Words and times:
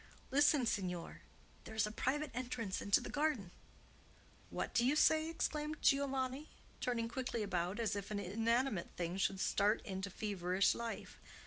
"Listen, 0.31 0.65
signor! 0.65 1.21
There 1.65 1.75
is 1.75 1.85
a 1.85 1.91
private 1.91 2.31
entrance 2.33 2.81
into 2.81 2.99
the 2.99 3.09
garden!" 3.11 3.51
"What 4.49 4.73
do 4.73 4.83
you 4.83 4.95
say?" 4.95 5.29
exclaimed 5.29 5.77
Giovanni, 5.79 6.49
turning 6.79 7.07
quickly 7.07 7.43
about, 7.43 7.79
as 7.79 7.95
if 7.95 8.09
an 8.09 8.17
inanimate 8.19 8.89
thing 8.97 9.17
should 9.17 9.39
start 9.39 9.79
into 9.85 10.09
feverish 10.09 10.73
life. 10.73 11.19